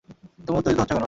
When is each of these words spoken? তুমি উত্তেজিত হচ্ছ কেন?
তুমি 0.39 0.57
উত্তেজিত 0.57 0.79
হচ্ছ 0.81 0.89
কেন? 0.89 0.99